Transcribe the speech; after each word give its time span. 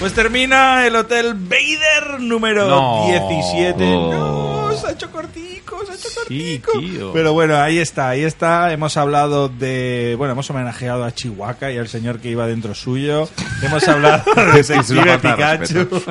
Pues 0.00 0.14
termina 0.14 0.86
el 0.86 0.96
Hotel 0.96 1.34
Vader 1.34 2.20
número 2.20 2.66
No. 2.68 3.06
17. 3.10 3.84
Oh. 3.84 4.68
No, 4.70 4.76
se 4.76 4.86
ha 4.86 4.90
hecho 4.92 5.10
cortico, 5.10 5.84
se 5.84 5.92
ha 5.92 5.94
hecho 5.94 6.08
Sí, 6.26 6.58
cortico. 6.64 6.78
tío. 6.80 7.12
Pero 7.12 7.34
bueno, 7.34 7.56
ahí 7.58 7.78
está, 7.78 8.08
ahí 8.08 8.22
está. 8.22 8.72
Hemos 8.72 8.96
hablado 8.96 9.48
de. 9.50 10.14
Bueno, 10.16 10.32
hemos 10.32 10.48
homenajeado 10.48 11.04
a 11.04 11.12
Chihuahua 11.12 11.70
y 11.72 11.76
al 11.76 11.88
señor 11.88 12.18
que 12.18 12.30
iba 12.30 12.46
dentro 12.46 12.74
suyo. 12.74 13.28
Hemos 13.62 13.86
hablado 13.88 14.22
de 14.34 14.62
Detective 14.62 15.18
Pikachu. 15.18 16.02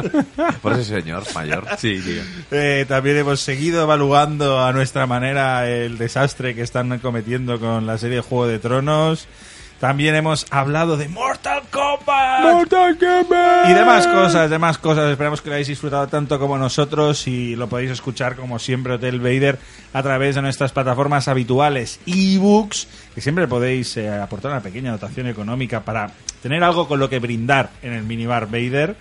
Por 0.61 0.73
ese 0.73 0.83
señor 1.02 1.23
mayor. 1.33 1.66
Sí, 1.80 1.99
tío. 1.99 2.21
Eh, 2.52 2.86
también 2.88 3.17
hemos 3.17 3.39
seguido 3.39 3.81
evaluando 3.81 4.59
a 4.64 4.71
nuestra 4.71 5.08
manera 5.08 5.67
el 5.67 5.97
desastre 5.97 6.53
que 6.53 6.61
están 6.61 6.99
cometiendo 6.99 7.59
con 7.59 7.88
la 7.88 7.97
serie 7.97 8.21
Juego 8.21 8.45
de 8.47 8.59
Tronos. 8.59 9.27
También 9.80 10.13
hemos 10.16 10.45
hablado 10.49 10.97
de 10.97 11.08
Mortal 11.08 11.63
Kombat. 11.72 12.41
Y 13.69 13.73
demás 13.73 14.08
cosas, 14.08 14.49
demás 14.49 14.77
cosas. 14.77 15.09
Esperamos 15.09 15.41
que 15.41 15.49
lo 15.49 15.55
hayáis 15.55 15.69
disfrutado 15.69 16.08
tanto 16.08 16.38
como 16.38 16.58
nosotros 16.58 17.27
y 17.27 17.55
lo 17.55 17.69
podéis 17.69 17.91
escuchar 17.91 18.36
como 18.36 18.59
siempre 18.59 18.94
Hotel 18.94 19.21
Vader 19.21 19.58
a 19.94 20.03
través 20.03 20.36
de 20.36 20.41
nuestras 20.41 20.73
plataformas 20.73 21.30
habituales, 21.30 22.02
ebooks, 22.05 22.88
que 23.16 23.21
siempre 23.21 23.47
podéis 23.47 23.95
eh, 23.95 24.09
aportar 24.09 24.52
una 24.52 24.61
pequeña 24.61 24.91
dotación 24.91 25.27
económica 25.27 25.80
para 25.80 26.11
tener 26.43 26.61
algo 26.61 26.88
con 26.88 26.99
lo 26.99 27.09
que 27.09 27.19
brindar 27.19 27.69
en 27.81 27.93
el 27.93 28.03
minibar 28.03 28.47
Vader. 28.47 28.97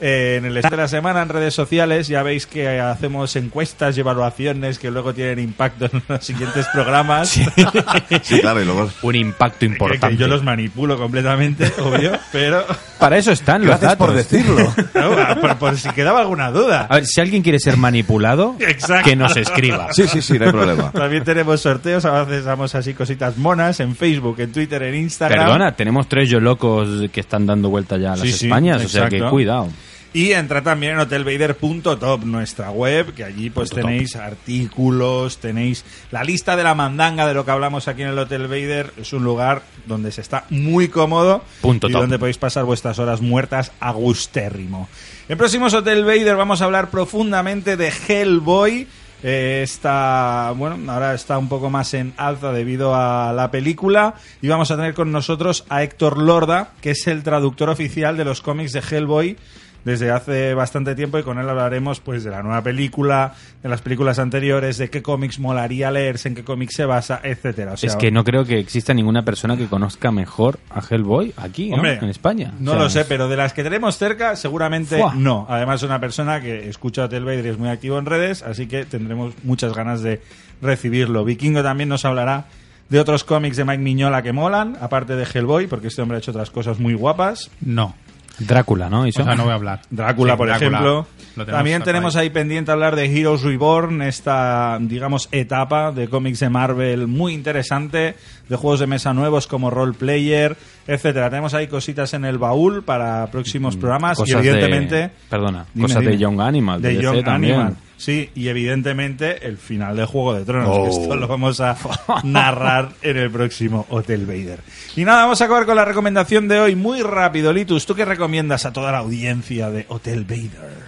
Eh, 0.00 0.36
en 0.38 0.46
el 0.46 0.56
estado 0.56 0.76
de 0.76 0.82
la 0.82 0.88
semana 0.88 1.20
en 1.22 1.28
redes 1.28 1.52
sociales 1.52 2.08
ya 2.08 2.22
veis 2.22 2.46
que 2.46 2.80
hacemos 2.80 3.36
encuestas 3.36 3.96
y 3.96 4.00
evaluaciones 4.00 4.78
que 4.78 4.90
luego 4.90 5.12
tienen 5.12 5.38
impacto 5.38 5.86
en 5.92 6.02
los 6.08 6.24
siguientes 6.24 6.66
programas. 6.72 7.28
Sí, 7.28 7.44
claro, 8.40 8.62
y 8.62 8.64
luego... 8.64 8.90
Un 9.02 9.14
impacto 9.16 9.64
importante. 9.66 10.08
que 10.08 10.16
yo 10.16 10.26
los 10.26 10.42
manipulo 10.42 10.96
completamente, 10.96 11.70
obvio, 11.80 12.12
pero 12.32 12.64
Para 12.98 13.18
eso 13.18 13.32
están 13.32 13.60
los 13.60 13.68
Gracias 13.78 13.96
por 13.96 14.14
datos. 14.14 14.30
decirlo. 14.30 14.74
no, 14.94 15.40
por, 15.40 15.56
por 15.58 15.76
si 15.76 15.90
quedaba 15.90 16.20
alguna 16.20 16.50
duda. 16.50 16.86
A 16.88 16.94
ver, 16.96 17.06
si 17.06 17.20
alguien 17.20 17.42
quiere 17.42 17.58
ser 17.58 17.76
manipulado, 17.76 18.56
Exacto. 18.58 19.08
que 19.08 19.16
nos 19.16 19.36
escriba. 19.36 19.88
Sí, 19.92 20.08
sí, 20.08 20.22
sí, 20.22 20.38
no 20.38 20.46
hay 20.46 20.52
problema. 20.52 20.92
También 20.92 21.24
tenemos 21.24 21.60
sorteos, 21.60 22.04
a 22.06 22.24
veces 22.24 22.44
damos 22.46 22.74
así 22.74 22.94
cositas 22.94 23.36
monas 23.36 23.80
en 23.80 23.94
Facebook, 23.94 24.40
en 24.40 24.52
Twitter, 24.52 24.82
en 24.82 24.94
Instagram. 24.94 25.44
Perdona, 25.44 25.76
tenemos 25.76 26.08
tres 26.08 26.30
yo 26.30 26.40
locos 26.40 26.88
que 27.12 27.20
están 27.20 27.44
dando 27.46 27.68
vuelta 27.68 27.98
ya 27.98 28.14
a 28.14 28.16
las 28.16 28.20
Sí, 28.20 28.32
sí, 28.32 28.46
Españas, 28.46 28.82
o 28.84 28.88
sea 28.88 29.08
que 29.08 29.20
cuidado. 29.20 29.68
Y 30.12 30.32
entra 30.32 30.60
también 30.62 30.94
en 30.94 30.98
hotelvader.top, 30.98 32.24
nuestra 32.24 32.70
web, 32.72 33.14
que 33.14 33.22
allí 33.22 33.48
pues 33.48 33.70
Punto 33.70 33.86
tenéis 33.86 34.16
artículos, 34.16 35.38
tenéis 35.38 35.84
la 36.10 36.24
lista 36.24 36.56
de 36.56 36.64
la 36.64 36.74
mandanga 36.74 37.28
de 37.28 37.34
lo 37.34 37.44
que 37.44 37.52
hablamos 37.52 37.86
aquí 37.86 38.02
en 38.02 38.08
el 38.08 38.18
Hotel 38.18 38.48
Vader. 38.48 38.92
Es 38.96 39.12
un 39.12 39.22
lugar 39.22 39.62
donde 39.86 40.10
se 40.10 40.20
está 40.20 40.46
muy 40.50 40.88
cómodo 40.88 41.44
Punto 41.60 41.88
y 41.88 41.92
top. 41.92 42.00
donde 42.00 42.18
podéis 42.18 42.38
pasar 42.38 42.64
vuestras 42.64 42.98
horas 42.98 43.20
muertas 43.20 43.70
a 43.78 43.92
gustérrimo. 43.92 44.88
En 45.28 45.38
próximos 45.38 45.74
Hotel 45.74 46.04
Vader 46.04 46.34
vamos 46.34 46.60
a 46.60 46.64
hablar 46.64 46.90
profundamente 46.90 47.76
de 47.76 47.92
Hellboy. 48.08 48.88
Eh, 49.22 49.60
está, 49.62 50.52
bueno, 50.56 50.90
ahora 50.90 51.14
está 51.14 51.38
un 51.38 51.48
poco 51.48 51.70
más 51.70 51.94
en 51.94 52.14
alza 52.16 52.52
debido 52.52 52.96
a 52.96 53.32
la 53.32 53.52
película. 53.52 54.14
Y 54.42 54.48
vamos 54.48 54.72
a 54.72 54.76
tener 54.76 54.94
con 54.94 55.12
nosotros 55.12 55.64
a 55.68 55.84
Héctor 55.84 56.18
Lorda, 56.18 56.72
que 56.80 56.90
es 56.90 57.06
el 57.06 57.22
traductor 57.22 57.68
oficial 57.68 58.16
de 58.16 58.24
los 58.24 58.40
cómics 58.40 58.72
de 58.72 58.80
Hellboy 58.80 59.36
desde 59.84 60.10
hace 60.10 60.54
bastante 60.54 60.94
tiempo 60.94 61.18
y 61.18 61.22
con 61.22 61.38
él 61.38 61.48
hablaremos 61.48 62.00
pues 62.00 62.22
de 62.24 62.30
la 62.30 62.42
nueva 62.42 62.62
película, 62.62 63.34
de 63.62 63.68
las 63.68 63.80
películas 63.80 64.18
anteriores, 64.18 64.78
de 64.78 64.90
qué 64.90 65.02
cómics 65.02 65.38
molaría 65.38 65.90
leerse, 65.90 66.28
en 66.28 66.34
qué 66.34 66.44
cómics 66.44 66.74
se 66.76 66.84
basa, 66.84 67.20
etcétera. 67.22 67.72
O 67.72 67.76
sea, 67.76 67.88
es 67.88 67.96
que 67.96 68.10
no 68.10 68.22
creo 68.24 68.44
que 68.44 68.58
exista 68.58 68.92
ninguna 68.94 69.24
persona 69.24 69.56
que 69.56 69.66
conozca 69.66 70.10
mejor 70.10 70.58
a 70.70 70.80
Hellboy 70.88 71.32
aquí, 71.36 71.70
¿no? 71.70 71.76
Hombre, 71.76 71.98
en 72.00 72.08
España. 72.08 72.52
No 72.60 72.72
O 72.72 72.74
sea, 72.74 72.82
lo 72.84 72.90
sé, 72.90 73.00
es- 73.00 73.06
pero 73.06 73.28
de 73.28 73.36
las 73.36 73.52
que 73.52 73.62
tenemos 73.62 73.96
cerca, 73.96 74.36
seguramente 74.36 74.98
Fua. 74.98 75.14
no. 75.14 75.46
Además, 75.48 75.80
es 75.82 75.86
una 75.88 76.00
persona 76.00 76.40
que 76.40 76.68
escucha 76.68 77.04
Hotel 77.04 77.24
Vader 77.24 77.46
y 77.46 77.48
es 77.48 77.58
muy 77.58 77.68
activo 77.70 77.98
en 77.98 78.06
redes, 78.06 78.42
así 78.42 78.66
que 78.66 78.84
tendremos 78.84 79.34
muchas 79.44 79.74
ganas 79.74 80.02
de 80.02 80.20
recibirlo. 80.60 81.24
Vikingo 81.24 81.62
también 81.62 81.88
nos 81.88 82.04
hablará 82.04 82.46
de 82.88 83.00
otros 83.00 83.24
cómics 83.24 83.56
de 83.56 83.64
Mike 83.64 83.82
Miñola 83.82 84.22
que 84.22 84.32
molan, 84.32 84.76
aparte 84.80 85.14
de 85.16 85.24
Hellboy, 85.24 85.66
porque 85.68 85.86
este 85.88 86.02
hombre 86.02 86.16
ha 86.16 86.18
hecho 86.18 86.32
otras 86.32 86.50
cosas 86.50 86.78
muy 86.80 86.94
guapas. 86.94 87.50
No. 87.60 87.94
Drácula, 88.40 88.88
¿no? 88.90 89.04
Eso. 89.04 89.22
O 89.22 89.24
sea, 89.24 89.34
no 89.34 89.44
voy 89.44 89.52
a 89.52 89.54
hablar. 89.54 89.80
Drácula, 89.90 90.32
Sí, 90.32 90.38
por 90.38 90.48
Drácula. 90.48 90.68
ejemplo. 90.68 91.06
Lo 91.36 91.46
También 91.46 91.82
tenemos 91.82 92.16
ahí 92.16 92.28
pendiente 92.30 92.72
hablar 92.72 92.96
de 92.96 93.04
Heroes 93.06 93.42
Reborn, 93.42 94.02
esta, 94.02 94.78
digamos, 94.80 95.28
etapa 95.30 95.92
de 95.92 96.08
cómics 96.08 96.40
de 96.40 96.50
Marvel 96.50 97.06
muy 97.06 97.32
interesante, 97.34 98.16
de 98.48 98.56
juegos 98.56 98.80
de 98.80 98.88
mesa 98.88 99.14
nuevos 99.14 99.46
como 99.46 99.70
Role 99.70 99.92
Player, 99.92 100.56
etcétera. 100.88 101.30
Tenemos 101.30 101.54
ahí 101.54 101.68
cositas 101.68 102.12
en 102.14 102.24
el 102.24 102.38
baúl 102.38 102.82
para 102.82 103.28
próximos 103.30 103.76
programas 103.76 104.18
y 104.26 104.34
Mm, 104.34 104.38
evidentemente... 104.38 104.94
de, 104.96 105.10
perdona, 105.28 105.66
Dime, 105.72 105.86
cosas 105.86 106.00
dime. 106.00 106.12
de 106.12 106.18
Young 106.18 106.40
Animal, 106.40 106.82
de, 106.82 106.88
de 106.88 106.94
DC 106.96 107.04
Young 107.04 107.24
también. 107.24 107.76
Sí, 108.00 108.30
y 108.34 108.48
evidentemente 108.48 109.46
el 109.46 109.58
final 109.58 109.94
de 109.94 110.06
Juego 110.06 110.32
de 110.32 110.46
Tronos, 110.46 110.70
Oh. 110.74 110.84
que 110.84 110.88
esto 110.88 111.16
lo 111.16 111.28
vamos 111.28 111.60
a 111.60 111.76
narrar 112.24 112.92
en 113.02 113.18
el 113.18 113.30
próximo 113.30 113.84
Hotel 113.90 114.24
Vader. 114.24 114.60
Y 114.96 115.04
nada, 115.04 115.24
vamos 115.24 115.42
a 115.42 115.44
acabar 115.44 115.66
con 115.66 115.76
la 115.76 115.84
recomendación 115.84 116.48
de 116.48 116.58
hoy 116.60 116.76
muy 116.76 117.02
rápido. 117.02 117.52
Litus, 117.52 117.84
¿tú 117.84 117.94
qué 117.94 118.06
recomiendas 118.06 118.64
a 118.64 118.72
toda 118.72 118.90
la 118.90 118.98
audiencia 119.00 119.68
de 119.70 119.84
Hotel 119.88 120.24
Vader? 120.24 120.78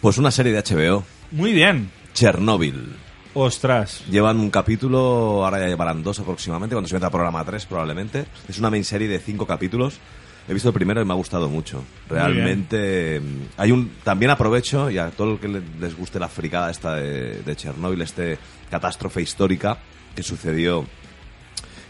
Pues 0.00 0.16
una 0.16 0.30
serie 0.30 0.52
de 0.52 0.62
HBO, 0.62 1.02
Muy 1.32 1.52
bien. 1.52 1.90
Chernobyl. 2.12 2.94
Ostras. 3.36 4.04
Llevan 4.08 4.38
un 4.38 4.50
capítulo, 4.50 5.44
ahora 5.44 5.58
ya 5.58 5.66
llevarán 5.66 6.04
dos 6.04 6.20
aproximadamente, 6.20 6.76
cuando 6.76 6.86
se 6.88 6.94
meta 6.94 7.10
programa 7.10 7.44
3 7.44 7.66
probablemente. 7.66 8.26
Es 8.48 8.60
una 8.60 8.70
main 8.70 8.84
serie 8.84 9.08
de 9.08 9.18
cinco 9.18 9.48
capítulos. 9.48 9.98
He 10.48 10.52
visto 10.52 10.68
el 10.68 10.74
primero 10.74 11.00
y 11.00 11.04
me 11.04 11.12
ha 11.12 11.16
gustado 11.16 11.48
mucho. 11.48 11.82
Realmente 12.08 13.20
mm, 13.20 13.40
hay 13.56 13.72
un 13.72 13.92
también 14.04 14.30
aprovecho 14.30 14.90
y 14.90 14.98
a 14.98 15.10
todo 15.10 15.32
el 15.32 15.38
que 15.38 15.48
le- 15.48 15.62
les 15.80 15.96
guste 15.96 16.18
la 16.18 16.28
fricada 16.28 16.70
esta 16.70 16.96
de, 16.96 17.42
de 17.42 17.56
Chernóbil, 17.56 18.02
este 18.02 18.38
catástrofe 18.70 19.22
histórica 19.22 19.78
que 20.14 20.22
sucedió 20.22 20.84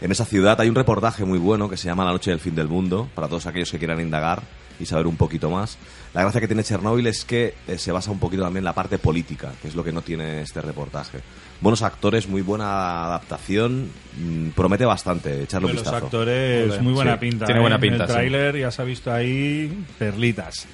en 0.01 0.11
esa 0.11 0.25
ciudad. 0.25 0.59
Hay 0.61 0.69
un 0.69 0.75
reportaje 0.75 1.25
muy 1.25 1.37
bueno 1.39 1.69
que 1.69 1.77
se 1.77 1.87
llama 1.87 2.05
La 2.05 2.11
noche 2.11 2.31
del 2.31 2.39
fin 2.39 2.55
del 2.55 2.67
mundo 2.67 3.09
para 3.13 3.27
todos 3.27 3.45
aquellos 3.45 3.71
que 3.71 3.77
quieran 3.77 3.99
indagar 3.99 4.41
y 4.79 4.85
saber 4.85 5.07
un 5.07 5.15
poquito 5.17 5.49
más. 5.49 5.77
La 6.13 6.21
gracia 6.21 6.41
que 6.41 6.47
tiene 6.47 6.63
Chernóbil 6.63 7.07
es 7.07 7.25
que 7.25 7.53
eh, 7.67 7.77
se 7.77 7.91
basa 7.91 8.11
un 8.11 8.19
poquito 8.19 8.43
también 8.43 8.59
en 8.61 8.65
la 8.65 8.73
parte 8.73 8.97
política, 8.97 9.51
que 9.61 9.67
es 9.67 9.75
lo 9.75 9.83
que 9.83 9.91
no 9.91 10.01
tiene 10.01 10.41
este 10.41 10.61
reportaje. 10.61 11.19
Buenos 11.61 11.81
actores, 11.81 12.27
muy 12.27 12.41
buena 12.41 13.05
adaptación, 13.05 13.89
mm, 14.17 14.49
promete 14.49 14.85
bastante 14.85 15.43
echarle 15.43 15.67
un 15.67 15.73
Los 15.75 15.83
vistazo. 15.83 16.05
actores, 16.05 16.81
muy 16.81 16.93
buena 16.93 17.13
sí, 17.13 17.19
pinta. 17.19 17.45
tiene 17.45 17.59
¿eh? 17.59 17.61
buena 17.61 17.75
En 17.75 17.81
pinta, 17.81 18.03
el 18.03 18.07
sí. 18.09 18.13
tráiler 18.13 18.57
ya 18.57 18.71
se 18.71 18.81
ha 18.81 18.85
visto 18.85 19.11
ahí 19.13 19.85
perlitas. 19.97 20.65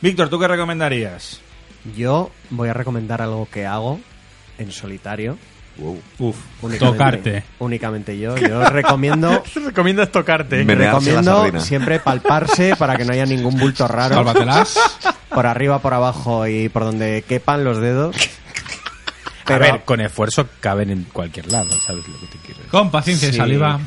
Víctor, 0.00 0.28
¿tú 0.28 0.38
qué 0.38 0.48
recomendarías? 0.48 1.40
Yo 1.96 2.30
voy 2.50 2.68
a 2.68 2.74
recomendar 2.74 3.22
algo 3.22 3.48
que 3.50 3.66
hago 3.66 4.00
en 4.58 4.70
solitario. 4.72 5.36
Wow. 5.80 6.00
Uf. 6.18 6.36
Únicamente, 6.62 6.78
Tocarte. 6.98 7.44
Únicamente 7.58 8.18
yo. 8.18 8.36
Yo 8.36 8.64
recomiendo, 8.68 9.42
recomiendas 9.64 10.12
tocarte. 10.12 10.62
Recomiendo 10.62 11.60
siempre 11.60 11.98
palparse 12.00 12.76
para 12.76 12.96
que 12.96 13.04
no 13.04 13.12
haya 13.12 13.24
ningún 13.26 13.58
bulto 13.58 13.88
raro. 13.88 14.14
Sálvatelas. 14.14 14.78
Por 15.30 15.46
arriba, 15.46 15.78
por 15.80 15.94
abajo 15.94 16.46
y 16.46 16.68
por 16.68 16.84
donde 16.84 17.24
quepan 17.26 17.64
los 17.64 17.78
dedos. 17.80 18.14
A 19.46 19.58
ver, 19.58 19.82
con 19.84 20.00
esfuerzo 20.00 20.46
caben 20.60 20.90
en 20.90 21.04
cualquier 21.04 21.50
lado, 21.50 21.70
¿sabes 21.80 22.06
lo 22.06 22.20
que 22.20 22.26
te 22.26 22.38
quiero 22.38 22.58
decir? 22.58 22.70
Con 22.70 22.90
paciencia 22.90 23.28
y 23.28 23.32
Sí. 23.32 23.38
saliva. 23.38 23.80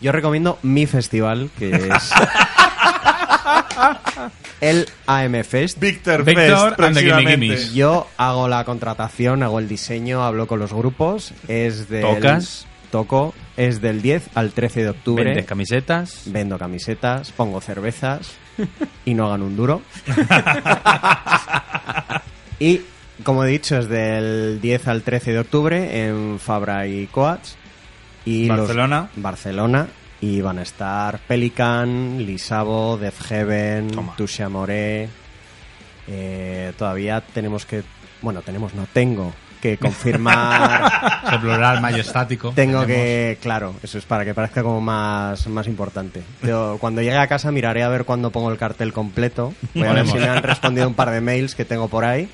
Yo 0.00 0.10
recomiendo 0.12 0.58
mi 0.62 0.86
festival, 0.86 1.50
que 1.58 1.70
es 1.70 2.10
el 4.60 4.86
AM 5.06 5.42
Fest. 5.44 5.78
Víctor 5.78 6.24
Víctor 6.24 6.76
Fest, 6.76 6.80
and 6.80 6.96
the. 6.96 7.74
Yo 7.74 8.08
hago 8.16 8.48
la 8.48 8.64
contratación, 8.64 9.42
hago 9.42 9.58
el 9.58 9.68
diseño, 9.68 10.24
hablo 10.24 10.46
con 10.46 10.58
los 10.58 10.72
grupos. 10.72 11.32
Es 11.48 11.88
del 11.88 12.02
¿Tocas? 12.02 12.66
toco 12.90 13.34
es 13.56 13.80
del 13.80 14.02
10 14.02 14.30
al 14.34 14.52
13 14.52 14.82
de 14.84 14.88
octubre. 14.90 15.24
Vendes 15.24 15.46
camisetas. 15.46 16.22
Vendo 16.26 16.58
camisetas, 16.58 17.32
pongo 17.32 17.60
cervezas 17.60 18.30
y 19.04 19.14
no 19.14 19.28
gano 19.30 19.46
un 19.46 19.56
duro. 19.56 19.82
y, 22.58 22.80
como 23.22 23.44
he 23.44 23.48
dicho, 23.48 23.78
es 23.78 23.88
del 23.88 24.60
10 24.60 24.88
al 24.88 25.02
13 25.02 25.32
de 25.32 25.38
octubre 25.40 26.06
en 26.06 26.38
Fabra 26.38 26.86
y 26.86 27.06
Coats. 27.06 27.56
Y 28.24 28.46
los- 28.46 28.58
Barcelona. 29.16 29.88
Y 30.24 30.40
van 30.40 30.58
a 30.58 30.62
estar 30.62 31.18
Pelican, 31.18 32.24
Lisabo, 32.24 32.96
Death 32.96 33.20
Heaven. 33.28 33.90
Touche 34.16 34.42
Amoré. 34.42 35.06
Eh, 36.08 36.72
todavía 36.78 37.20
tenemos 37.20 37.66
que. 37.66 37.82
Bueno, 38.22 38.40
tenemos, 38.40 38.72
no 38.72 38.86
tengo 38.90 39.34
que 39.60 39.76
confirmar. 39.76 41.20
Ese 41.26 41.38
plural 41.40 41.82
majestático. 41.82 42.52
Tengo 42.54 42.80
Tenemos- 42.80 42.86
que, 42.86 43.38
claro, 43.42 43.74
eso 43.82 43.98
es 43.98 44.06
para 44.06 44.24
que 44.24 44.32
parezca 44.32 44.62
como 44.62 44.80
más, 44.80 45.46
más 45.48 45.66
importante. 45.66 46.22
Yo 46.42 46.78
cuando 46.80 47.02
llegue 47.02 47.18
a 47.18 47.26
casa 47.26 47.52
miraré 47.52 47.82
a 47.82 47.88
ver 47.90 48.06
cuándo 48.06 48.30
pongo 48.30 48.50
el 48.50 48.56
cartel 48.56 48.94
completo. 48.94 49.52
Voy 49.74 49.86
a 49.86 49.92
ver 49.92 50.06
si 50.06 50.14
me 50.16 50.28
han 50.28 50.42
respondido 50.42 50.88
un 50.88 50.94
par 50.94 51.10
de 51.10 51.20
mails 51.20 51.54
que 51.54 51.66
tengo 51.66 51.88
por 51.88 52.06
ahí. 52.06 52.30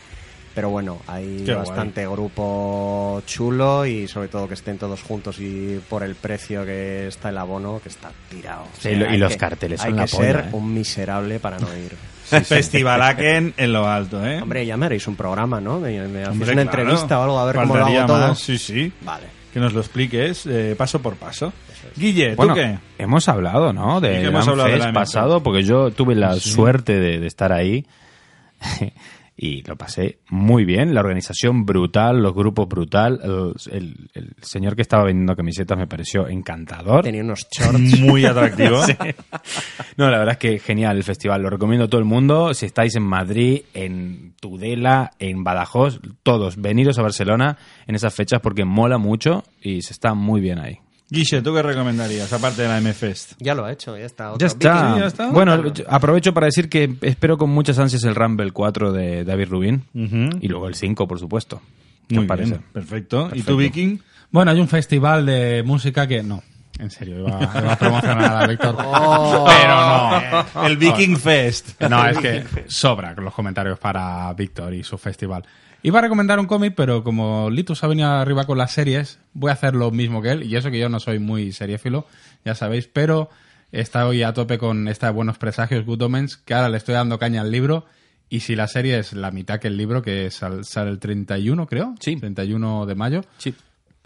Pero 0.55 0.69
bueno, 0.71 0.99
hay 1.07 1.45
Qué 1.47 1.55
bastante 1.55 2.07
grupo 2.09 3.23
chulo 3.25 3.87
y 3.87 4.09
sobre 4.09 4.27
todo 4.29 4.49
que 4.49 4.55
estén 4.55 4.79
todos 4.79 5.01
juntos 5.03 5.39
y 5.39 5.81
por 5.89 6.03
el 6.03 6.17
precio 6.17 6.65
que 6.67 7.07
está 7.07 7.29
el 7.29 7.39
abono, 7.39 7.81
que 7.81 7.89
está 7.89 8.11
tirado. 8.29 8.63
O 8.65 8.69
Sí, 8.81 8.89
y 8.91 8.97
lo- 8.97 9.05
y 9.07 9.09
hay 9.11 9.19
los 9.19 9.33
que- 9.33 9.39
carteles 9.39 9.81
Hay 9.81 9.91
son 9.93 9.95
que 9.95 10.01
la 10.01 10.07
polla, 10.09 10.33
ser 10.33 10.45
¿eh? 10.47 10.49
un 10.53 10.75
miserable 10.75 11.39
para 11.39 11.59
no 11.61 11.69
ir. 11.77 11.95
Festivalaken 12.45 13.55
en 13.57 13.73
lo 13.73 13.89
alto, 13.89 14.25
¿eh? 14.27 14.41
Hombre, 14.43 14.67
ya 14.67 14.77
me 14.77 14.87
haréis 14.87 15.07
un 15.07 15.17
programa, 15.17 15.61
¿no? 15.61 15.79
Me, 15.81 15.93
me 16.09 16.23
hacéis 16.23 16.29
Hombre, 16.29 16.53
una 16.53 16.63
claro. 16.63 16.81
entrevista 16.83 17.19
o 17.21 17.23
algo, 17.23 17.39
a 17.39 17.45
ver 17.47 17.55
cómo 17.57 17.77
lo 17.77 17.87
hago 17.87 18.07
todo. 18.07 18.29
más, 18.29 18.39
Sí, 18.39 18.59
sí. 18.59 18.93
Vale. 19.03 19.27
Que 19.53 19.59
nos 19.61 19.73
lo 19.73 19.81
expliques 19.81 20.47
eh, 20.47 20.75
paso 20.79 21.01
por 21.01 21.15
paso. 21.17 21.53
Guille, 21.97 22.31
¿tú 22.31 22.37
Bueno, 22.37 22.55
qué? 22.55 22.79
hemos 22.99 23.29
hablado, 23.29 23.73
¿no? 23.73 24.01
Sí, 24.01 24.07
De 24.07 24.21
que 24.21 24.27
hemos 24.27 24.47
hablado 24.47 24.69
de 24.69 24.79
la 24.79 24.93
pasado, 24.93 25.43
porque 25.43 25.63
yo 25.65 25.91
tuve 25.93 26.15
la 26.15 26.35
suerte 26.37 27.01
de, 27.01 27.19
de 27.19 27.27
estar 27.27 27.53
ahí 27.53 27.85
y 29.43 29.63
lo 29.63 29.75
pasé 29.77 30.19
muy 30.29 30.67
bien. 30.67 30.93
La 30.95 31.01
organización 31.01 31.65
brutal, 31.65 32.23
los 32.23 32.35
grupos 32.35 32.69
brutal. 32.69 33.19
El, 33.25 33.55
el- 33.73 34.11
el 34.13 34.35
señor 34.43 34.77
que 34.77 34.83
estaba 34.83 35.05
vendiendo 35.05 35.35
camisetas 35.35 35.79
me 35.79 35.87
pareció 35.87 36.29
encantador. 36.29 37.03
Tenía 37.05 37.23
unos 37.23 37.47
shorts. 37.51 38.01
Muy 38.01 38.25
atractivo. 38.27 38.81
No, 39.97 40.11
la 40.11 40.19
verdad 40.19 40.33
es 40.33 40.39
que 40.39 40.59
genial 40.59 40.97
el 40.97 41.05
festival. 41.05 41.43
Lo 41.43 41.51
recomiendo 41.51 41.85
a 41.87 41.89
todo 41.89 42.01
el 42.01 42.07
mundo. 42.07 42.53
Si 42.55 42.67
estáis 42.67 42.95
en 42.97 43.03
Madrid, 43.03 43.63
en 43.75 44.35
Tudela, 44.41 45.11
en 45.19 45.43
Badajoz, 45.45 46.01
todos, 46.23 46.57
veniros 46.57 46.99
a 46.99 47.03
Barcelona 47.03 47.57
en 47.87 47.95
esas 47.95 48.15
fechas 48.15 48.41
porque 48.41 48.65
mola 48.65 48.99
mucho 48.99 49.45
y 49.63 49.83
se 49.83 49.93
está 49.93 50.15
muy 50.15 50.41
bien 50.41 50.59
ahí. 50.59 50.79
Guille, 51.11 51.43
¿tú 51.43 51.53
qué 51.53 51.63
recomendarías, 51.63 52.33
aparte 52.33 52.63
de 52.63 52.69
la 52.69 52.79
M-Fest? 52.79 53.33
Ya 53.41 53.55
lo 53.55 53.65
ha 53.65 53.73
hecho, 53.73 53.99
ya 53.99 54.07
está. 54.07 54.33
Ya 54.39 54.47
está. 54.47 54.99
Ya 54.99 55.07
está. 55.07 55.31
Bueno, 55.31 55.61
aprovecho 55.89 56.33
para 56.33 56.47
decir 56.47 56.69
que 56.69 56.95
espero 57.03 57.37
con 57.37 57.51
muchas 57.51 57.79
ansias 57.81 58.05
el 58.05 58.15
Rumble 58.15 58.53
4 58.53 58.93
de 58.93 59.25
David 59.25 59.49
Rubin 59.49 59.83
y 59.93 60.49
luego 60.49 60.69
el 60.69 60.75
5, 60.77 61.09
por 61.09 61.19
supuesto. 61.19 61.61
¿Qué 62.09 62.17
Muy 62.17 62.27
parece? 62.27 62.51
bien, 62.53 62.65
perfecto. 62.73 63.31
¿Y 63.35 63.43
tú, 63.43 63.57
Viking? 63.57 63.99
Bueno, 64.31 64.53
hay 64.53 64.61
un 64.61 64.69
festival 64.69 65.27
de 65.27 65.63
música 65.65 66.07
que 66.07 66.23
no. 66.23 66.43
En 66.79 66.91
serio, 66.91 67.19
iba, 67.21 67.31
iba 67.31 67.73
a 67.73 67.77
promocionar 67.77 68.43
a 68.43 68.47
Víctor. 68.47 68.75
Oh. 68.79 69.47
Pero 69.61 70.55
no. 70.55 70.67
El 70.67 70.77
Viking 70.77 71.17
Fest. 71.17 71.81
No, 71.83 72.07
es 72.09 72.19
que 72.19 72.45
sobra 72.69 73.15
con 73.15 73.25
los 73.25 73.35
comentarios 73.35 73.79
para 73.79 74.33
Víctor 74.33 74.73
y 74.75 74.83
su 74.83 74.97
festival. 74.97 75.45
Iba 75.83 75.99
a 75.99 76.03
recomendar 76.03 76.39
un 76.39 76.47
cómic, 76.47 76.75
pero 76.77 77.03
como 77.03 77.49
Litus 77.51 77.83
ha 77.85 77.87
venido 77.87 78.09
arriba 78.09 78.45
con 78.45 78.59
las 78.59 78.73
series, 78.73 79.19
voy 79.33 79.51
a 79.51 79.55
hacer 79.55 79.75
lo 79.75 79.91
mismo 79.91 80.21
que 80.21 80.31
él. 80.33 80.43
Y 80.43 80.57
eso 80.57 80.71
que 80.71 80.79
yo 80.79 80.89
no 80.91 81.01
soy 81.01 81.19
muy 81.19 81.53
seriéfilo, 81.53 82.07
ya 82.45 82.55
sabéis, 82.55 82.87
pero 82.87 83.31
está 83.73 84.07
hoy 84.07 84.23
a 84.23 84.35
tope 84.35 84.59
con 84.59 84.89
esta 84.89 85.07
de 85.07 85.13
Buenos 85.13 85.39
Presagios, 85.39 85.87
Good 85.87 86.03
Omens, 86.03 86.37
que 86.37 86.53
ahora 86.55 86.69
le 86.69 86.77
estoy 86.77 86.95
dando 86.95 87.19
caña 87.19 87.41
al 87.41 87.51
libro. 87.51 87.87
Y 88.29 88.41
si 88.41 88.55
la 88.57 88.67
serie 88.69 88.99
es 88.99 89.13
la 89.15 89.31
mitad 89.31 89.59
que 89.59 89.69
el 89.69 89.77
libro, 89.77 90.03
que 90.03 90.31
sal- 90.31 90.65
sale 90.65 90.91
el 90.91 90.99
31, 90.99 91.67
creo, 91.67 91.95
Sí. 91.99 92.17
31 92.17 92.85
de 92.87 92.95
mayo, 92.95 93.25
Sí. 93.39 93.55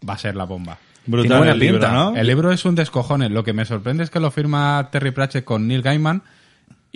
va 0.09 0.15
a 0.15 0.19
ser 0.19 0.37
la 0.37 0.45
bomba. 0.45 0.79
Brutal 1.07 1.23
Tiene 1.27 1.37
buena 1.39 1.53
el 1.53 1.59
libro, 1.59 1.81
pinta. 1.81 1.93
¿no? 1.93 2.17
El 2.17 2.27
libro 2.27 2.51
es 2.53 2.65
un 2.65 2.75
descojone. 2.77 3.29
Lo 3.29 3.45
que 3.45 3.53
me 3.53 3.65
sorprende 3.67 4.05
es 4.05 4.11
que 4.11 4.21
lo 4.21 4.31
firma 4.31 4.89
Terry 4.91 5.11
Pratchett 5.11 5.45
con 5.45 5.67
Neil 5.69 5.83
Gaiman. 5.83 6.23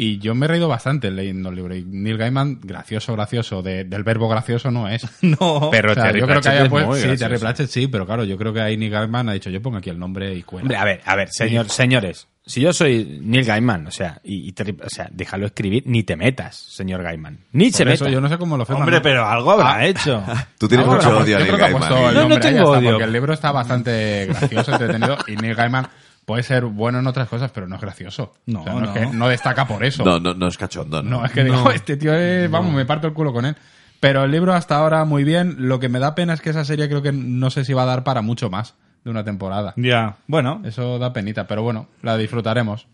Y 0.01 0.19
yo 0.21 0.33
me 0.37 0.47
he 0.47 0.49
reído 0.49 0.69
bastante 0.69 1.11
leyendo 1.11 1.49
el 1.49 1.57
libro. 1.57 1.75
Y 1.75 1.83
Neil 1.85 2.17
Gaiman, 2.17 2.61
gracioso, 2.63 3.15
gracioso. 3.15 3.63
de- 3.63 3.83
del 3.83 4.05
verbo 4.05 4.29
gracioso 4.29 4.71
no 4.71 4.89
es. 4.89 5.05
No. 5.23 5.71
Pero 5.73 5.91
O 5.91 5.95
sea, 5.95 6.05
Terry 6.05 6.21
yo 6.21 6.27
creo 6.29 6.41
que 6.41 6.49
haya 6.51 6.63
es 6.63 6.69
puesto- 6.71 6.89
muy 6.91 7.01
Sí, 7.01 7.07
gracioso. 7.09 7.29
Terry 7.29 7.41
Pratchett 7.41 7.69
sí, 7.69 7.89
pero 7.89 8.07
claro, 8.07 8.23
yo 8.23 8.39
creo 8.39 8.53
que 8.53 8.61
ahí 8.61 8.77
Neil 8.77 8.93
Gaiman 8.93 9.29
ha 9.29 9.33
dicho, 9.33 9.51
yo 9.51 9.61
pongo 9.61 9.79
aquí 9.79 9.91
el 9.91 9.99
nombre 9.99 10.33
y 10.33 10.45
cuenta. 10.45 10.63
Hombre, 10.67 10.77
a 10.77 10.85
ver, 10.85 11.01
a 11.05 11.17
ver, 11.17 11.29
señor, 11.33 11.69
señores. 11.69 12.29
Si 12.47 12.61
yo 12.61 12.73
soy 12.73 13.19
Neil 13.23 13.45
Gaiman, 13.45 13.89
o 13.89 13.91
sea, 13.91 14.21
y, 14.23 14.49
y 14.49 14.53
te- 14.53 14.71
o 14.83 14.89
sea, 14.89 15.09
déjalo 15.11 15.47
escribir, 15.47 15.83
ni 15.87 16.05
te 16.05 16.15
metas, 16.15 16.55
señor 16.57 17.03
Gaiman. 17.03 17.41
Ni 17.51 17.73
se 17.73 17.83
Por 17.85 17.93
eso 17.93 18.05
meta. 18.05 18.15
yo 18.15 18.21
no 18.21 18.29
sé 18.29 18.39
cómo 18.39 18.57
lo 18.57 18.65
firma. 18.65 18.83
Hombre, 18.83 19.01
pero 19.01 19.27
algo 19.27 19.51
habrá 19.51 19.85
hecho. 19.85 20.23
Tú 20.59 20.69
tienes 20.69 20.87
Ah, 20.87 20.91
mucho 20.93 21.19
odio 21.19 21.37
a 21.39 21.41
Neil 21.41 21.57
Gaiman. 21.57 21.93
el 21.93 22.15
No, 22.15 22.29
no 22.29 22.39
tengo 22.41 22.71
odio. 22.71 22.91
Porque 22.93 23.05
el 23.05 23.13
libro 23.13 23.33
está 23.35 23.51
bastante 23.51 24.27
gracioso, 24.31 24.71
entretenido. 24.71 25.19
Y 25.27 25.35
Neil 25.35 25.57
Gaiman 25.57 25.89
puede 26.29 26.43
ser 26.43 26.67
bueno 26.67 26.99
en 26.99 27.07
otras 27.07 27.27
cosas, 27.27 27.51
pero 27.53 27.67
no 27.67 27.77
es 27.77 27.81
gracioso. 27.81 28.35
No, 28.45 28.61
O 28.61 28.65
sea, 28.65 28.75
no, 28.75 28.81
no. 28.81 28.87
es 28.87 28.93
que 28.93 29.07
no 29.07 29.29
destaca 29.29 29.67
por 29.67 29.83
eso. 29.83 30.05
No, 30.05 30.21
no, 30.21 30.35
no 30.35 30.47
es 30.47 30.59
cachondo. 30.59 31.03
No, 31.03 31.21
No, 31.21 31.25
es 31.25 31.33
que 31.33 31.43
digo, 31.43 31.71
este 31.75 31.97
tío 31.97 32.15
es, 32.15 32.51
vamos, 32.51 32.75
me 32.75 32.85
parto 32.85 33.07
el 33.07 33.15
culo 33.15 33.33
con 33.33 33.47
él. 33.47 33.57
Pero 33.99 34.25
el 34.25 34.31
libro 34.31 34.53
hasta 34.53 34.77
ahora 34.77 35.07
muy 35.07 35.25
bien. 35.25 35.57
Lo 35.59 35.81
que 35.81 35.89
me 35.89 35.99
da 35.99 36.15
pena 36.15 36.35
es 36.35 36.43
que 36.43 36.51
esa 36.51 36.67
serie 36.67 36.87
creo 36.87 37.01
que 37.01 37.13
no 37.13 37.49
sé 37.49 37.65
si 37.65 37.73
va 37.73 37.85
a 37.85 37.87
dar 37.87 38.05
para 38.05 38.21
mucho 38.21 38.51
más 38.51 38.75
de 39.05 39.11
una 39.11 39.25
temporada. 39.25 39.73
Ya, 39.77 40.17
bueno, 40.27 40.61
Eso 40.67 40.99
da 40.99 41.15
penita, 41.15 41.47
pero 41.47 41.63
bueno, 41.63 41.89
la 42.03 42.19
disfrutaremos. 42.19 42.87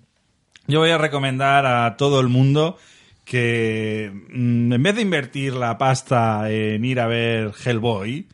yo 0.68 0.78
voy 0.78 0.90
a 0.90 0.98
recomendar 0.98 1.66
a 1.66 1.96
todo 1.96 2.20
el 2.20 2.28
mundo 2.28 2.78
que 3.24 4.12
mm, 4.32 4.72
en 4.74 4.82
vez 4.82 4.94
de 4.94 5.02
invertir 5.02 5.54
la 5.54 5.76
pasta 5.76 6.48
en 6.50 6.84
ir 6.84 7.00
a 7.00 7.08
ver 7.08 7.50
Hellboy, 7.64 8.28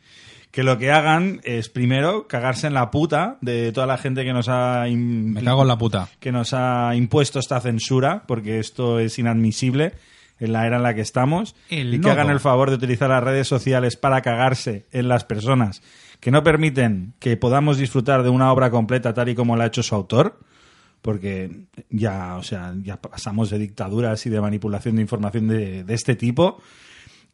que 0.51 0.63
lo 0.63 0.77
que 0.77 0.91
hagan 0.91 1.39
es 1.43 1.69
primero 1.69 2.27
cagarse 2.27 2.67
en 2.67 2.73
la 2.73 2.91
puta 2.91 3.37
de 3.41 3.71
toda 3.71 3.87
la 3.87 3.97
gente 3.97 4.23
que 4.25 4.33
nos 4.33 4.49
ha 4.49 4.87
im- 4.89 5.33
Me 5.33 5.43
cago 5.43 5.61
en 5.61 5.67
la 5.69 5.77
puta. 5.77 6.09
que 6.19 6.31
nos 6.31 6.53
ha 6.53 6.93
impuesto 6.95 7.39
esta 7.39 7.59
censura, 7.61 8.23
porque 8.27 8.59
esto 8.59 8.99
es 8.99 9.17
inadmisible 9.17 9.93
en 10.39 10.53
la 10.53 10.65
era 10.65 10.77
en 10.77 10.83
la 10.83 10.93
que 10.95 11.01
estamos, 11.01 11.55
El 11.69 11.93
y 11.93 12.01
que 12.01 12.09
hagan 12.09 12.29
el 12.29 12.39
favor 12.39 12.69
de 12.69 12.75
utilizar 12.75 13.09
las 13.09 13.23
redes 13.23 13.47
sociales 13.47 13.95
para 13.95 14.21
cagarse 14.21 14.85
en 14.91 15.07
las 15.07 15.23
personas 15.23 15.81
que 16.19 16.31
no 16.31 16.43
permiten 16.43 17.13
que 17.19 17.37
podamos 17.37 17.77
disfrutar 17.77 18.21
de 18.23 18.29
una 18.29 18.51
obra 18.51 18.69
completa 18.71 19.13
tal 19.13 19.29
y 19.29 19.35
como 19.35 19.55
la 19.55 19.63
ha 19.63 19.67
hecho 19.67 19.81
su 19.83 19.95
autor, 19.95 20.37
porque 21.01 21.49
ya, 21.89 22.35
o 22.37 22.43
sea, 22.43 22.73
ya 22.83 22.97
pasamos 23.01 23.49
de 23.49 23.57
dictaduras 23.57 24.23
y 24.25 24.29
de 24.29 24.39
manipulación 24.41 24.95
de 24.97 25.01
información 25.01 25.47
de, 25.47 25.83
de 25.83 25.93
este 25.93 26.15
tipo. 26.15 26.61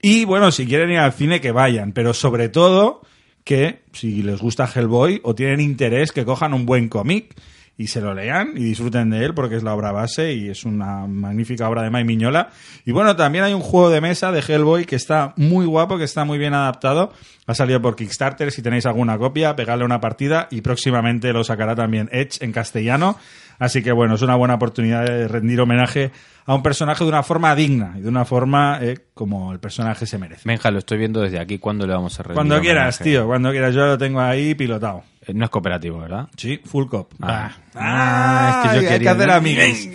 Y 0.01 0.25
bueno, 0.25 0.51
si 0.51 0.65
quieren 0.67 0.91
ir 0.91 0.99
al 0.99 1.13
cine, 1.13 1.41
que 1.41 1.51
vayan, 1.51 1.91
pero 1.91 2.13
sobre 2.13 2.49
todo 2.49 3.01
que 3.43 3.83
si 3.93 4.21
les 4.23 4.41
gusta 4.41 4.69
Hellboy 4.73 5.21
o 5.23 5.33
tienen 5.33 5.61
interés, 5.61 6.11
que 6.11 6.25
cojan 6.25 6.53
un 6.53 6.65
buen 6.65 6.89
cómic 6.89 7.33
y 7.77 7.87
se 7.87 8.01
lo 8.01 8.13
lean 8.13 8.53
y 8.55 8.63
disfruten 8.63 9.11
de 9.11 9.23
él 9.23 9.33
porque 9.35 9.55
es 9.55 9.63
la 9.63 9.75
obra 9.75 9.91
base 9.91 10.33
y 10.33 10.49
es 10.49 10.65
una 10.65 11.05
magnífica 11.05 11.69
obra 11.69 11.83
de 11.83 11.91
Mai 11.91 12.03
Miñola. 12.03 12.49
Y 12.85 12.91
bueno, 12.91 13.15
también 13.15 13.43
hay 13.43 13.53
un 13.53 13.61
juego 13.61 13.89
de 13.89 14.01
mesa 14.01 14.31
de 14.31 14.41
Hellboy 14.41 14.85
que 14.85 14.95
está 14.95 15.33
muy 15.37 15.65
guapo, 15.65 15.97
que 15.97 16.03
está 16.03 16.25
muy 16.25 16.39
bien 16.39 16.55
adaptado. 16.55 17.13
Ha 17.45 17.53
salido 17.53 17.81
por 17.81 17.95
Kickstarter, 17.95 18.51
si 18.51 18.61
tenéis 18.61 18.87
alguna 18.87 19.17
copia, 19.17 19.55
pegadle 19.55 19.85
una 19.85 20.01
partida 20.01 20.47
y 20.49 20.61
próximamente 20.61 21.31
lo 21.31 21.43
sacará 21.43 21.75
también 21.75 22.09
Edge 22.11 22.43
en 22.43 22.51
castellano. 22.51 23.17
Así 23.59 23.83
que 23.83 23.91
bueno, 23.91 24.15
es 24.15 24.21
una 24.23 24.35
buena 24.35 24.55
oportunidad 24.55 25.05
de 25.05 25.27
rendir 25.27 25.61
homenaje 25.61 26.11
a 26.47 26.55
un 26.55 26.63
personaje 26.63 27.03
de 27.03 27.09
una 27.09 27.21
forma 27.21 27.53
digna 27.55 27.93
y 27.97 28.01
de 28.01 28.09
una 28.09 28.25
forma 28.25 28.79
eh, 28.81 28.97
como 29.13 29.51
el 29.53 29.59
personaje 29.59 30.05
se 30.07 30.17
merece. 30.17 30.41
Benja, 30.45 30.71
lo 30.71 30.79
estoy 30.79 30.97
viendo 30.97 31.21
desde 31.21 31.39
aquí. 31.39 31.59
¿Cuándo 31.59 31.85
le 31.85 31.93
vamos 31.93 32.19
a 32.19 32.23
rendir 32.23 32.35
Cuando 32.35 32.59
quieras, 32.59 32.97
tío, 32.99 33.27
cuando 33.27 33.51
quieras. 33.51 33.75
Yo 33.75 33.85
lo 33.85 33.97
tengo 33.97 34.19
ahí 34.21 34.55
pilotado. 34.55 35.03
Eh, 35.25 35.33
No 35.33 35.45
es 35.45 35.51
cooperativo, 35.51 35.99
¿verdad? 35.99 36.27
Sí, 36.37 36.59
full 36.65 36.87
cop. 36.87 37.11
Ah. 37.21 37.51
Ah, 37.75 38.61
es 38.63 38.69
que 38.69 38.75
yo 38.75 38.79
hay 38.81 38.87
que 38.87 38.93
quería- 38.93 39.11
hacer 39.11 39.29
amigues. 39.29 39.89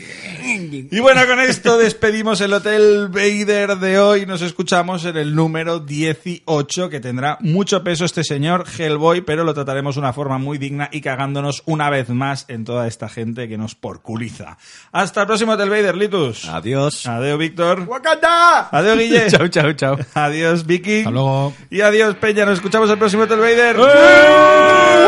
Y 0.45 1.01
bueno, 1.01 1.21
con 1.27 1.39
esto 1.41 1.79
despedimos 1.79 2.41
el 2.41 2.53
Hotel 2.53 3.09
Vader 3.09 3.77
de 3.79 3.99
hoy. 3.99 4.27
Nos 4.27 4.43
escuchamos 4.43 5.05
en 5.05 5.17
el 5.17 5.35
número 5.35 5.79
18, 5.81 6.91
que 6.91 7.01
tendrá 7.01 7.39
mucho 7.41 7.83
peso 7.85 8.05
este 8.05 8.25
señor 8.25 8.65
Hellboy, 8.79 9.21
pero 9.23 9.45
lo 9.45 9.55
trataremos 9.55 9.95
de 9.95 10.01
una 10.01 10.13
forma 10.13 10.39
muy 10.39 10.59
digna 10.59 10.89
y 10.93 11.01
cagándonos 11.01 11.63
una 11.67 11.91
vez 11.91 12.09
más 12.11 12.45
en 12.49 12.65
toda 12.65 12.87
esta 12.89 13.09
gente 13.09 13.49
que 13.49 13.57
nos 13.57 13.75
porculiza. 13.75 14.59
Hasta 14.91 15.21
el 15.23 15.27
próximo 15.29 15.53
Hotel 15.53 15.71
Vader, 15.71 15.97
Litus. 15.97 16.42
Adiós. 16.49 17.07
Adiós, 17.07 17.39
Víctor. 17.39 17.87
Adiós, 18.73 18.99
Guille. 18.99 19.31
chao, 19.31 19.49
chao, 19.49 19.73
chao. 19.75 19.99
Adiós, 20.15 20.67
Vicky. 20.67 20.99
Hasta 20.99 21.11
luego. 21.11 21.55
Y 21.71 21.81
adiós, 21.81 22.15
Peña. 22.17 22.45
Nos 22.45 22.55
escuchamos 22.55 22.91
el 22.91 22.99
próximo 22.99 23.25
Hotel 23.25 23.39
Vader. 23.39 23.77
Rrrr. 23.77 25.03